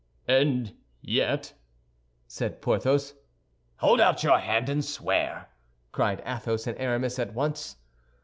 [0.27, 1.53] "And yet—"
[2.27, 3.13] said Porthos.
[3.75, 5.49] "Hold out your hand and swear!"
[5.91, 7.75] cried Athos and Aramis at once.